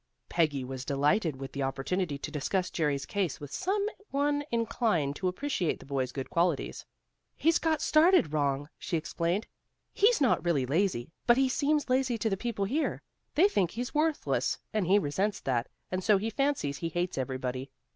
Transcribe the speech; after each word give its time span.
Peggy 0.29 0.63
was 0.63 0.83
delighted 0.83 1.35
with 1.35 1.51
the 1.51 1.61
opportunity 1.61 2.17
to 2.17 2.31
discuss 2.31 2.71
Jerry's 2.71 3.05
case 3.05 3.39
with 3.39 3.51
some 3.53 3.85
one 4.09 4.43
inclined 4.51 5.15
to 5.17 5.27
appreciate 5.27 5.79
the 5.79 5.85
boy's 5.85 6.11
good 6.11 6.27
qualities. 6.27 6.83
"He's 7.35 7.59
got 7.59 7.83
started 7.83 8.33
wrong," 8.33 8.67
she 8.79 8.97
explained. 8.97 9.45
"He's 9.93 10.19
not 10.19 10.43
really 10.43 10.65
lazy, 10.65 11.11
but 11.27 11.37
he 11.37 11.47
seems 11.47 11.87
lazy 11.87 12.17
to 12.17 12.31
the 12.31 12.35
people 12.35 12.65
here. 12.65 13.03
They 13.35 13.47
think 13.47 13.69
he's 13.69 13.93
worthless 13.93 14.57
and 14.73 14.87
he 14.87 14.97
resents 14.97 15.39
that, 15.41 15.69
and 15.91 16.03
so 16.03 16.17
he 16.17 16.31
fancies 16.31 16.77
he 16.77 16.89
hates 16.89 17.19
everybody. 17.19 17.69